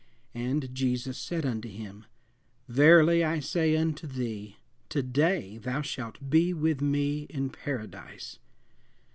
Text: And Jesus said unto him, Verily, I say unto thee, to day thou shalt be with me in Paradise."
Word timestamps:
And 0.33 0.73
Jesus 0.73 1.15
said 1.19 1.45
unto 1.45 1.69
him, 1.69 2.05
Verily, 2.67 3.23
I 3.23 3.39
say 3.39 3.77
unto 3.77 4.07
thee, 4.07 4.57
to 4.89 5.03
day 5.03 5.59
thou 5.59 5.83
shalt 5.83 6.27
be 6.27 6.55
with 6.55 6.81
me 6.81 7.27
in 7.29 7.51
Paradise." 7.51 8.39